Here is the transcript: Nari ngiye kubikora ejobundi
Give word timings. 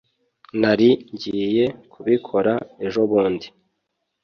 Nari 0.59 0.89
ngiye 1.13 1.65
kubikora 1.91 2.53
ejobundi 2.85 3.47